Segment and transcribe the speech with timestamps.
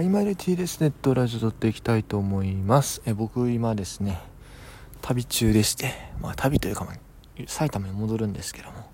[0.00, 3.02] はい、マイル T ですネットラジオ撮っていきたいと思います。
[3.04, 4.18] え僕今ですね、
[5.02, 5.92] 旅中でして、
[6.22, 6.94] まあ旅というか、ま、
[7.46, 8.90] 埼玉に戻るんですけども、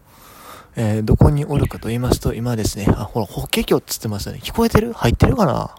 [0.74, 4.40] えー、どこにおるかと言いますと、今ですね、あ、ほら、法華経っつってますよね。
[4.42, 4.94] 聞こえてる？
[4.94, 5.76] 入ってるかな？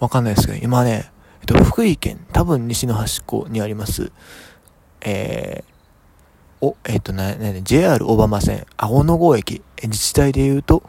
[0.00, 1.10] わかんないですけど、今ね、
[1.40, 4.12] えっと、福井県、多分西の端っこにあります、
[5.00, 10.82] えー、お、えっと、な、な、JR 小浜線、青野郷駅、自治体で言うと、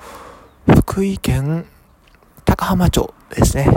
[0.67, 1.65] 福井県
[2.59, 3.69] 高浜町ですね。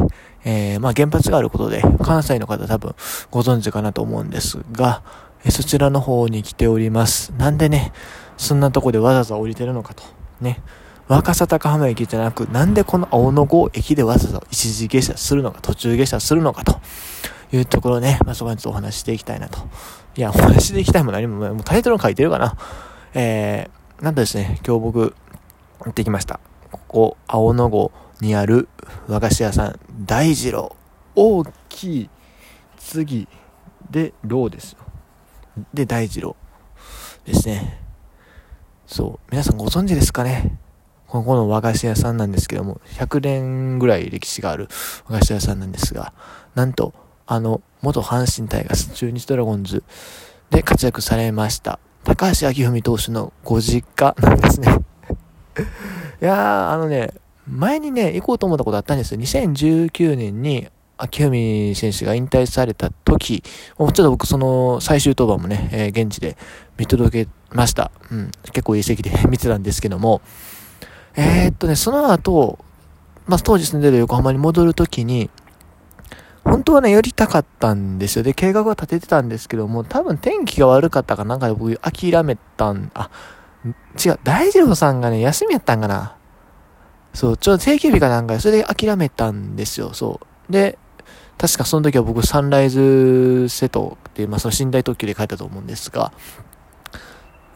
[0.45, 2.97] えー、まあ原発があることで、関西の方多分
[3.31, 5.05] ご存知かなと思うんですが、
[5.45, 7.33] えそちらの方に来ております。
[7.39, 7.93] なんでね、
[8.37, 10.03] そんなとこでわざわざ降りてるのかと。
[10.41, 10.61] ね。
[11.07, 16.81] 若狭高浜駅じゃなく、なんでこの青野郷駅でわざわざ一時下車するのか、途中下車するのかと
[17.53, 19.61] いうところね、まあ、そこにちょっとお話していきたいなと。
[20.17, 22.57] いや、お話していきたいも何も、もうタイトル書いてるかな。
[23.15, 25.15] えー、なんとですね、今日僕、
[25.79, 26.41] 行ってきました。
[26.73, 28.69] ここ、青野郷にある
[29.09, 30.77] 和菓子屋さん、大二郎。
[31.17, 32.11] 大きい
[32.79, 33.29] 次
[33.91, 34.79] で、ローですよ。
[35.75, 36.37] で、大二郎
[37.25, 37.81] ですね。
[38.87, 39.31] そう。
[39.31, 40.57] 皆さんご存知ですかね？
[41.09, 44.69] ここの和菓子屋さんなんですけども、100年ぐらい歴史がある
[45.09, 46.15] 和菓子屋さんなんですが、
[46.55, 46.95] なんと、
[47.27, 49.83] あの、元阪神タイガース中日ドラゴンズ
[50.51, 54.79] で活躍されました、高橋明文投手のご実家なんですね。
[56.23, 57.13] いやー、あのね、
[57.49, 59.21] 前にね、行こうと思ったことあったんですよ。
[59.21, 63.43] 2019年に、秋文選手が引退された時、
[63.77, 66.37] もうちょっと僕その最終登板もね、えー、現地で
[66.79, 67.91] 見届けました。
[68.11, 68.31] うん。
[68.53, 70.21] 結構いい席で 見てたんですけども、
[71.17, 72.59] えー、っとね、その後、
[73.27, 75.31] まあ、当時住んでる横浜に戻るときに、
[76.45, 78.23] 本当はね、寄りたかったんですよ。
[78.23, 83.11] で、計画は立ててたんですけども、多分天気が悪かったかなんかで僕諦めたん、あ、
[84.05, 86.17] 違う、大二郎さんがね、休みやったんかな。
[87.13, 90.53] そう、ちょっと定休日かなんかそれで諦めたんですよ、そう。
[90.53, 90.79] で、
[91.39, 96.13] 確かその時は僕サンライズ瀬戸っていう、まあその寝台特急で帰ったと思うんですが、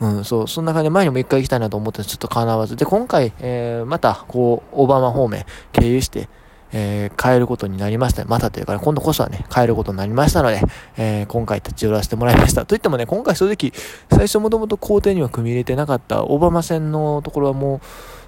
[0.00, 2.76] うん、そう、そんな感じで前にも一回行きたいなと思ってちょっと叶わず。
[2.76, 6.28] で、今回、えー、また、こう、オバマ方面経由して、
[6.72, 8.24] えー、帰ることになりました。
[8.26, 10.60] またというか、ね、今度こそはね、帰ることになりましたので、
[10.98, 12.66] えー、今回立ち寄らせてもらいました。
[12.66, 13.72] といってもね、今回正直、
[14.10, 17.80] 最初もともと工程には組み入れてなかったオバマ線のところはもう、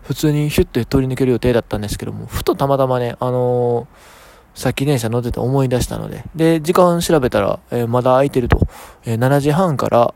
[0.08, 8.66] 普通にヒュッて通り抜ける予定だったんですけども、ふとたまたまね、あのー、さっき電車乗ってて思い出したので、で、時間調べたら、えー、まだ空いてると、
[9.04, 10.14] えー、7時半から、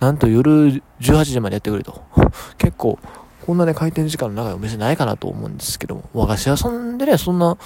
[0.00, 2.02] なんと夜18時までやってくれと。
[2.56, 2.98] 結構、
[3.44, 7.58] こんなね、開店時間の長いお店ないかなと思うんですけども、和菓子屋さんでね、そんな、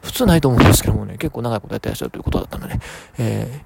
[0.00, 2.80] 普通ないと思うんですけどもね、結構長いことやってらっしゃるということだったので、
[3.18, 3.62] え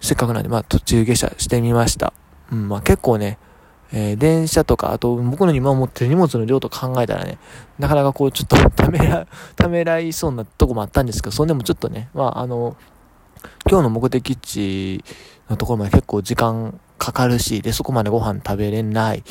[0.00, 2.12] ー、せっかくなんで、まあ途中下車してみました。
[2.52, 3.38] うん、まあ結構ね、
[3.92, 7.38] えー、電車とか、あと僕の今持ってる荷物の量と考えたらね、
[7.78, 9.26] なかなかこうちょっと ためら、
[9.56, 12.76] ためらいそうなとこもあったんですけど、そんでもちょっとね、まああの、
[13.68, 15.04] 今日の目的地
[15.48, 19.22] のところまで結構時間かかるし、で、そこまでご飯食べれないっ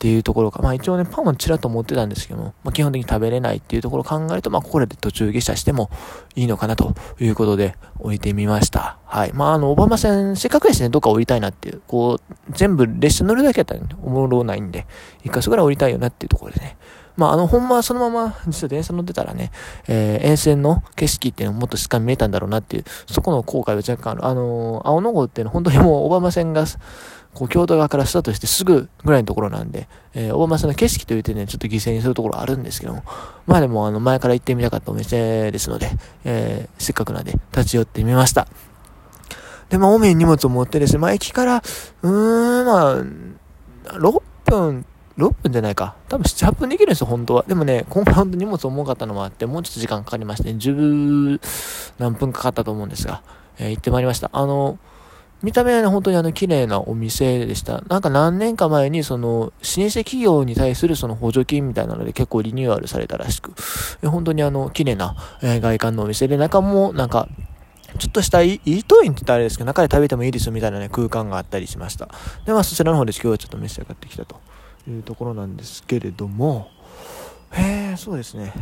[0.00, 0.62] ていうところか。
[0.62, 5.90] まあ一応ね、パンはちらっと持ってたんですけども、まあ基本的に食べれないっていうところを考えると、まあここで途中下車しても
[6.34, 8.98] いいのかなということで置いてみました。
[9.04, 9.32] はい。
[9.32, 14.86] まああの、オバマ線、せっかくですね、どっか降りたいなっていう、こう、全部列車乗るだけやったら、ね、おもろないんで、
[15.22, 16.76] 一箇所ぐらい降りたいよなっていうところでね、
[17.16, 19.52] まあ、あの、ほんまそのまま、実は電車乗ってたらね、
[19.86, 24.24] えー、沿線の景色っていうのももっとしっかり見えたんだろうなっていう、そこの後悔は若干ある。
[24.26, 26.64] あのー、青野号っていうのは本当にもう、小浜線が、
[27.34, 33.04] こう、京都側からスタートしてすぐぐらいのところなんで、えー、小浜線の景色という点で、ね、ちょっと犠牲にするところあるんですけども、
[33.46, 35.90] まあでも、あの、前から行ってみたかったお店ですので、
[36.24, 38.48] えー、せっかくなんで、立ち寄ってみました。
[39.68, 41.62] で、まあ、多めに荷物を持ってですね、まあ、駅から、
[42.02, 44.86] うーん、まあ、6分
[45.18, 45.94] 6分じゃないか。
[46.08, 47.44] 多分7、8分できるんですよ、本当は。
[47.46, 51.40] でもね、今回本当荷物重かったのもあって、もうちょっと時間かかりまして、10
[51.98, 53.22] 何分かかったと思うんですが、
[53.58, 54.30] えー、行ってまいりました。
[54.32, 54.78] あの、
[55.42, 57.82] 見た目はね、本当にあの、綺麗なお店でした。
[57.88, 63.52] なんか何年か前に、その、老舗企業に対するその補助金みたいなので結構リニューアルされたらしく、
[64.02, 67.28] え本当にあの、綺麗な、えー、外観のお店で、中もなんか、
[67.98, 72.08] ちょっとしたイートインって言ったらあれですけど、中で食べてもいいですよみたいなね、空間があったりしました。
[72.44, 74.40] で、まあそちらの方で今日はちょっと召し上がってきたと。
[74.88, 76.68] いうところなんですけれども、
[77.52, 78.52] へえ、そうですね。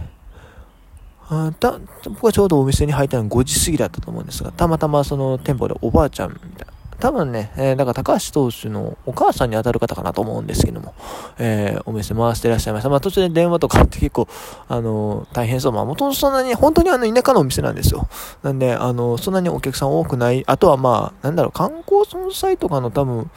[1.29, 6.73] あた僕はちょうどお店に入ったの5時過ぎだったと思うんですが、たまたまその店舗でおばあちゃんみたいな、
[7.03, 10.95] 多分ね、えー、だから高橋投手のお母さんに当たる方かなと思うんですけども、
[11.39, 12.91] えー、お店回してらっしゃいました。
[12.91, 14.29] まあ途中で電話とかって結構、
[14.69, 15.73] あのー、大変そう。
[15.73, 18.09] まあもともとそんなに、本当にあの田舎のお店なんですよ。
[18.43, 20.45] なんで、あのそんなにお客さん多くない。
[20.47, 23.31] あとはまあ、なんだろう、観光総裁とかの多分、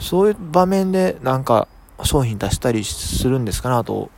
[0.00, 1.68] そういう場面でなんか、
[2.04, 4.10] 商品出したりするんですかなと、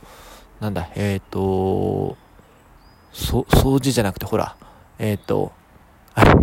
[0.59, 2.17] なんだ、えっ、ー、と、
[3.11, 4.55] そ、掃除じゃなくて、ほら、
[4.97, 5.51] えっ、ー、と、
[6.13, 6.33] あれ、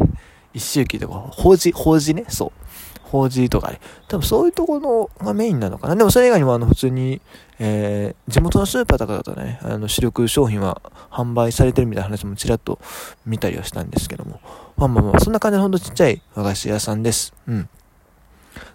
[0.54, 2.66] 一周期とか、法事、法事ね、そう。
[3.02, 3.80] 法事とかね。
[4.08, 5.94] 多分そういうところがメインなのかな。
[5.94, 7.20] でもそれ以外にもあの普通に、
[7.58, 12.80] えー、地元のスーパーとかだとね、あの主力商品は販売されてるみたいな話もちらっと
[13.24, 14.40] 見たりはしたんですけども。
[14.76, 17.32] まあまあまあ、そんな感じのほんとちっちゃい和菓子屋さんです。
[17.46, 17.68] うん。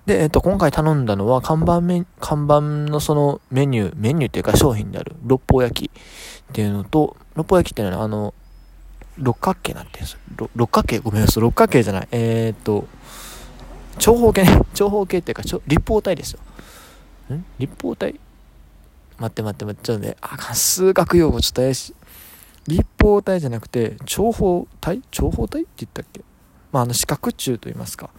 [0.05, 8.33] で、えっと、今回頼んだのは、看板メ、看板のそのメニュー、メニューっていうか商品である、六方焼きっていうのと、六方焼きっていうのは、あの、
[9.17, 10.17] 六角形なんていうんです
[10.55, 10.99] 六角形？
[10.99, 12.07] ごめんなさい、六角形じゃない。
[12.11, 12.87] えー、っと、
[13.99, 14.61] 長方形ね。
[14.73, 16.39] 長方形っていうか、立方体ですよ。
[17.35, 17.45] ん？
[17.59, 18.19] 立方体？
[19.19, 21.95] 待って待って待って、ちょっとね、あ、数学用語ちょっと怪しい。
[22.67, 25.01] 立方体じゃなくて、長方体？
[25.11, 26.21] 長方体って言ったっけ？
[26.71, 28.09] まあ、あの、四角柱と言いますか。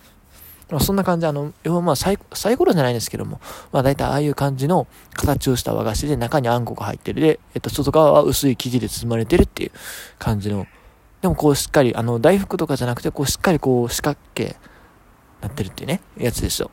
[0.72, 3.42] まあ、そんな感じ、あの、要はまあサイ、サイコロじゃないんですけども、
[3.72, 9.70] まあ大体ああいう感じの形をした和菓子で中にあんこが入ってるで、えっと、外側は薄い生地で包まれてるっていう
[10.18, 10.66] 感じの、
[11.20, 14.56] でもこうしっかり、あの、大福とかじゃなくて、こうしっかりこう四角形
[15.42, 16.70] なってるっていうね、やつですよ。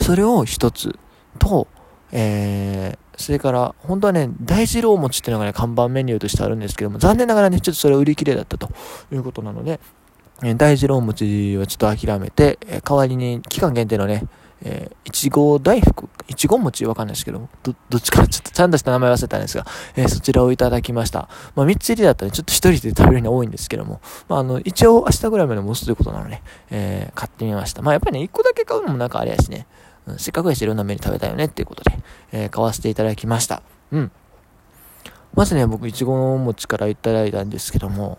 [0.00, 0.98] それを一つ
[1.38, 1.68] と、
[2.12, 8.70] えー、それから、本当はね、大二郎餅っていうのがね、看板メニューとしてあるんですけども、残念ながらね、ちょっとそれは売り切れだったと
[9.12, 9.80] いうことなので、
[10.42, 14.26] え大二郎餅はちょっと諦めて、え代わりに期間限定のね、
[14.64, 19.66] えー、いちご大福、いちご餅わかんないですけど、ど、どっちかちょっとちゃんとした名前忘れたんですが、
[19.96, 21.28] えー、そちらをいただきました。
[21.56, 27.82] まあ、3つ入りだったらちょっと1人で食べるの多いんですけども、まあ、あの、一応明日ぐらいまで持つということなので、えー、買ってみました。
[27.82, 29.66] まあ、やっぱりね、1個だけ買うのもなんかあれやしね、
[30.06, 31.98] うん、せっかくやしいろんなメニュー食べたいよねっていうことで、
[32.32, 33.62] え、買わせていただきました。
[33.90, 34.12] うん。
[35.34, 38.18] まずね、僕、いちご餅からいただいたんですけども、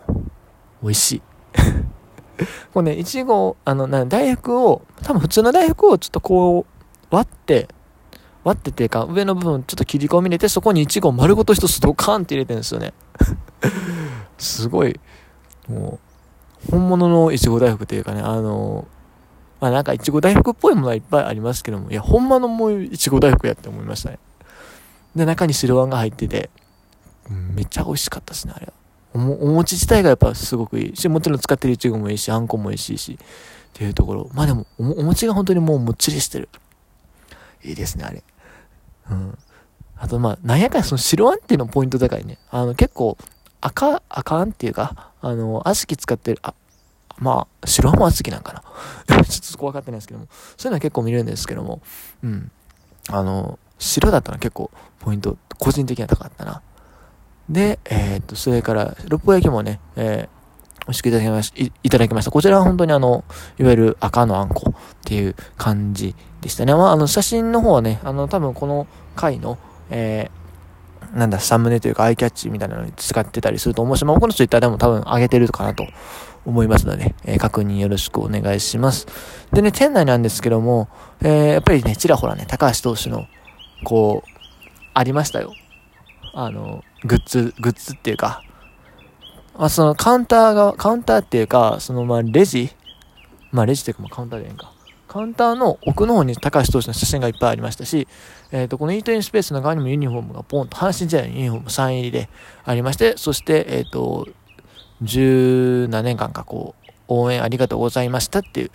[0.82, 1.22] 美味しい。
[2.72, 7.68] これね、いちご、あの、な大福を、多分普通の大福をちょっとこう、割って、
[8.42, 12.92] 割ってっていうか、上の部分ちょっと切り込み入れて、そこにいちご丸ごと一つドカーンって入れてるんですよね。
[14.38, 15.00] すごい、
[15.68, 15.98] も
[16.68, 18.86] う、本物のいちご大福っていうかね、あの、
[19.60, 24.18] まあなんかいちご大福っぽいものはいっぱいありますけども、いや、ほんまのもういちご大福やって思いましたね。
[25.16, 26.50] で、中に白あんが入ってて、
[27.30, 28.72] めっちゃ美味しかったですね、あれは。
[29.14, 33.16] お餅自体がやっぱすごくいいし、もちろん使ってるいちごもいいし、あんこもいいしい、しっ
[33.72, 34.28] ていうところ。
[34.34, 36.48] まあでもお、お餅が本当にもうもっちりしてる。
[37.62, 38.22] いいですね、あれ。
[39.10, 39.38] うん。
[39.96, 42.38] あとまあ、なんやかんその白あんっていうのポイント高いね。
[42.50, 43.16] あの、結構、
[43.60, 46.52] 赤、赤あんっていうか、あの、小豆使ってる、あ、
[47.18, 48.62] まあ、白あんも小豆なんかな。
[49.24, 50.26] ちょっとそこ分かってないですけども。
[50.56, 51.80] そういうのは結構見るんですけども、
[52.22, 52.50] うん。
[53.08, 56.62] あの、白だったら結構ポイント、個人的には高かったな。
[57.48, 62.30] で、えー、っと、それから、六方焼きもね、えー、美味しくいただきましい、ただきました。
[62.30, 63.24] こちらは本当にあの、
[63.58, 64.74] いわゆる赤のあんこっ
[65.04, 66.74] ていう感じでしたね。
[66.74, 68.86] まあ、あの、写真の方はね、あの、多分この
[69.16, 69.58] 回の、
[69.90, 75.86] えー、なんだ、サムネというかアイキャッチみたいなのに使ってたりすると思うし、まあ、僕のツイッターでも多分上げてるかなと
[76.44, 79.06] 思いますので、えー、確認よろしくお願いします。
[79.52, 80.88] でね、店内なんですけども、
[81.22, 83.26] えー、やっぱりね、ちらほらね、高橋投手の、
[83.84, 84.28] こう、
[84.92, 85.52] ありましたよ。
[86.34, 88.42] あの、グッズ、グッズっていうか、
[89.56, 92.70] まあ、そのカウンターが、カウンターっていうか、そのまあレジ？
[93.52, 94.72] まあレジっていうかまあカウンターでええんか。
[95.06, 98.08] カウンターの奥の方に高橋投手の写真がいっぱいありましたし、
[98.50, 102.28] えっ、ー、と、このイートインスペースの側にもユニフォームがポンと、阪神時代のユニフォーム3入りで
[102.64, 104.26] ありまして、そして、えっ、ー、と、
[105.02, 108.70] 十何年間かこう、応援ありがとうございましたっていう、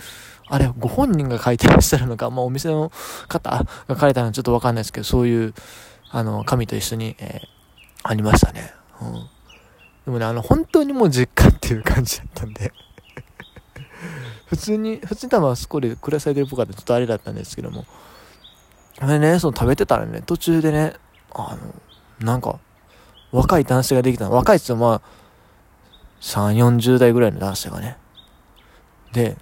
[0.47, 2.89] あれ、ご本人が書いてらっしゃるのか、まあお店の
[3.27, 5.53] 方が書かれたのはちょっとわかんないですけど、そういう、
[6.09, 7.58] あの、紙と一緒に、えー、
[8.03, 8.73] ありましたね。
[9.01, 9.29] うん。
[10.05, 12.73] でもね、あの、本当にもう実家っていう感じだったんで
[14.47, 17.85] 普通に、普通に多分あそこで暮らされてるっぽかったちょっとあれだったんですけども、
[18.99, 20.93] あれね、その食べてたらね、途中でね、
[21.31, 22.59] あの、なんか、
[23.31, 24.31] 若い男性ができたの。
[24.31, 25.01] 若いっつってまあ、
[26.21, 27.97] 3、40代ぐらいの男性がね。
[29.13, 29.37] で、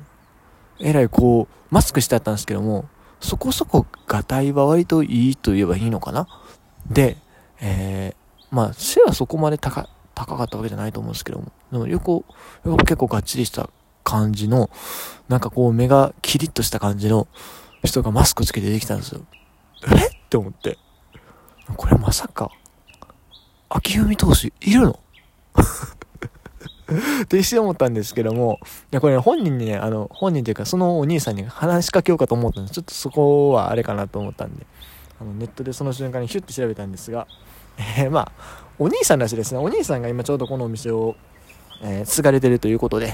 [0.80, 2.86] えらいこう、マスクしてあったんですけども、
[3.20, 6.28] そこそこがたいは割といいと言えばいいのかな
[6.90, 7.18] で、
[7.60, 12.25] えー、まあ、背はそこまで高、高かったわけじゃないと思うんですけども、でも横、
[12.66, 13.70] 横結構がっちりした
[14.04, 14.70] 感じの、
[15.27, 17.27] なんかこう目がキリッとした感じの
[17.84, 19.22] 人がマスクつけてできたんですよ。
[19.88, 20.08] え？
[20.08, 20.77] って思って。
[21.75, 22.50] これまさか、
[23.70, 25.00] 秋文投手いるの？
[27.24, 32.75] って一瞬思ったんですけども、いや、これ、ね、本人にね、あの、本人というか、そのお兄さんに話しかけようかと思ったんです。
[32.75, 34.66] ちょっとそこはあれかなと思ったんで、
[35.20, 37.27] あの、ネットでその瞬間にヒュッて調べたんですが、
[37.77, 38.31] えー、まあ、
[38.79, 39.60] お兄さんらしいですね。
[39.60, 41.15] お兄さんが今ちょうどこのお店を、
[41.81, 43.13] えー、継がれてるということで、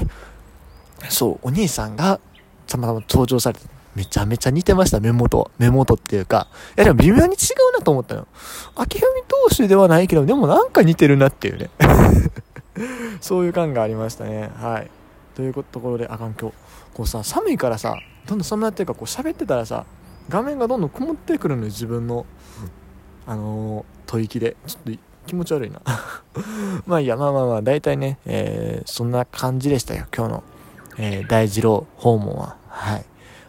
[1.09, 2.19] そう、お兄さんが
[2.67, 3.65] たまたま登場されて、
[3.95, 5.51] めちゃめちゃ似てました、目元。
[5.57, 6.47] 目元っていうか。
[6.77, 8.27] いや、でも微妙に違うなと思ったの。
[8.75, 9.09] 秋文
[9.49, 11.69] 投手ではないけど、でもなんか似てるなっていうね。
[13.21, 14.89] そういう感がありましたねはい
[15.35, 16.55] というところであかん今日
[16.93, 19.85] こうさ寒いからさどんどん寒くなってるからこう喋ってたらさ
[20.29, 22.25] 画面がどんどん曇ってくるのよ自分の、
[23.25, 24.55] あのー、吐息で。
[24.67, 25.81] ちょっと気持ち悪いな。
[26.85, 27.15] まあいいや。
[27.15, 30.43] まあまあまあ大体ね、えー、そんな感じでしたよ今日の、
[30.97, 32.55] えー、大二郎訪問は。
[32.67, 33.05] はい。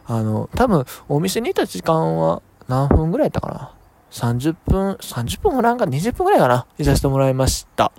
[0.06, 3.72] あの多分お店にいた時間は何分ぐらいだったかな
[4.10, 6.66] ？30分30分もなんか20分ぐらいかな？
[6.78, 7.90] いさせてもらいました。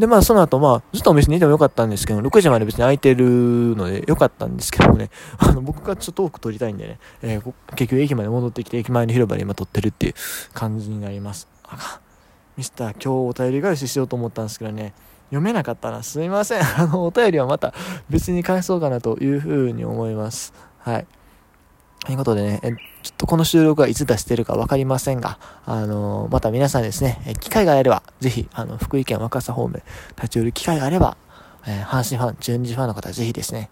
[0.00, 3.26] で、まあ、その後、まあ、ずっとお店にいてもよかったんですけど、6時まで別に空いてる
[3.76, 10.14] のでよかったんですけどもね、 あの、僕がちょっと多く撮りたいんでね、えー、結局駅まで戻ってきて、駅前の広場で今撮ってるっていう
[10.54, 11.48] 感じになります。
[11.64, 12.00] あ
[12.56, 14.94] ミスター、今日お便り返ししようと思ったんですけどね、
[15.26, 16.02] 読めなかったな。
[16.02, 16.62] すいません。
[16.64, 17.74] あの、お便りはまた
[18.08, 20.54] 別に返そうかなというふうに思います。
[20.78, 21.06] はい。
[22.04, 22.60] ということでね、
[23.02, 29.82] ちょっとこの収録はいつ出してるかわかりませんが、あのー、また皆さんですね、機会があれば、ぜひ、あの、福井県若狭方面、
[30.16, 31.18] 立ち寄る機会があれば、
[31.66, 33.68] えー、阪神ファン、中日ファンの方、ぜひですね、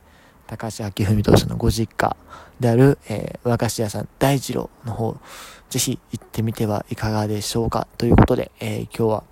[0.47, 2.17] 高橋明文投手のご実家
[2.61, 5.17] である、えー、和菓子屋さん大二郎の方、
[5.71, 7.87] ぜひ行ってみてはいかがでしょうか。
[7.97, 9.25] ということで、え、今日は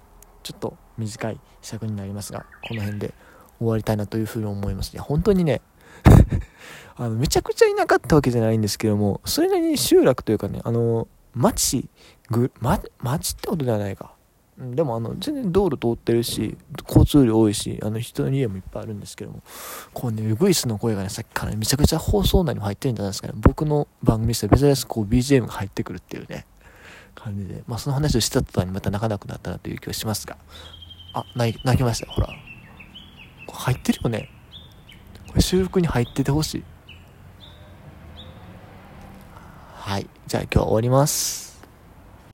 [0.43, 3.15] ちょっと短い尺になりますが、この辺で
[3.59, 4.93] 終わりたいなというふうに思います。
[4.93, 5.61] いや、本当にね、
[6.97, 11.89] あの、めちゃくちゃいなかったわけじゃないんですけども、それなりに集落というかね、あの、町、
[12.31, 14.13] ぐ、ま、町ってことではないか。
[14.59, 16.57] でもあの、全然道路通ってるし、
[16.89, 19.43] 交通量多いし、あの、人の家もいっぱいあるんですけども、
[19.93, 23.35] こうね、ウグイスの声がね、さっきから、ね、めちゃくちゃ放送内にも入ってるんじゃないですかね。
[23.37, 26.47] 僕の番組で珍しくこう BGM が入ってくるっていうね、
[27.15, 30.39] 感じで、まあその話をした途端にまた泣かなくなったなという気はしますが、
[31.13, 32.29] あ、泣きましたよ、ほら。
[33.53, 34.31] 入ってるよね。
[35.41, 36.65] 修復に入っててほしい。
[39.75, 40.07] はい。
[40.27, 41.46] じゃあ今日は終わります。